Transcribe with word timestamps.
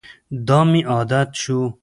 دا 0.47 0.59
مې 0.69 0.81
عادت 0.91 1.29
شو. 1.41 1.59